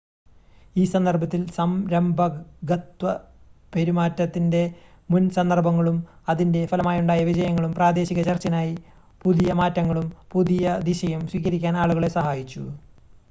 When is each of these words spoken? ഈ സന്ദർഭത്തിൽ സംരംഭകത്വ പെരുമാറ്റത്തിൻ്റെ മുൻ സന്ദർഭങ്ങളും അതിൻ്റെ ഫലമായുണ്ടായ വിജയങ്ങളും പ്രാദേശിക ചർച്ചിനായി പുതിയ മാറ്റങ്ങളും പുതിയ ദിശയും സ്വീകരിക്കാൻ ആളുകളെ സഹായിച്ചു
ഈ 0.75 0.83
സന്ദർഭത്തിൽ 0.85 1.41
സംരംഭകത്വ 1.55 3.11
പെരുമാറ്റത്തിൻ്റെ 3.73 4.61
മുൻ 5.09 5.25
സന്ദർഭങ്ങളും 5.29 5.97
അതിൻ്റെ 6.27 6.61
ഫലമായുണ്ടായ 6.71 7.27
വിജയങ്ങളും 7.29 7.75
പ്രാദേശിക 7.75 8.23
ചർച്ചിനായി 8.23 8.75
പുതിയ 9.25 9.51
മാറ്റങ്ങളും 9.53 10.07
പുതിയ 10.31 10.79
ദിശയും 10.89 11.21
സ്വീകരിക്കാൻ 11.33 11.77
ആളുകളെ 11.83 12.11
സഹായിച്ചു 12.17 12.65